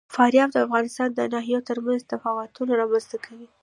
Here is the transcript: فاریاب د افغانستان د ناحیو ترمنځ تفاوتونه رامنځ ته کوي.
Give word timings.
فاریاب 0.15 0.49
د 0.53 0.57
افغانستان 0.65 1.09
د 1.13 1.19
ناحیو 1.33 1.65
ترمنځ 1.69 2.01
تفاوتونه 2.13 2.71
رامنځ 2.81 3.05
ته 3.11 3.17
کوي. 3.25 3.47